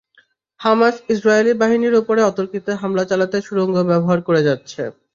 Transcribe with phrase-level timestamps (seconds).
[0.59, 4.81] Hamas Israeli বাহিনীর ওপরে অতর্কিতে আক্রমণ চালাতে সুড়ঙ্গ ব্যবহার করে যাচ্ছে।